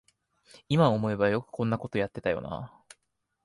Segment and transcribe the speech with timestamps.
[0.67, 2.83] いま思えばよくこんなことやってたよなあ